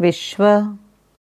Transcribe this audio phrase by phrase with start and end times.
[0.00, 0.44] विश्व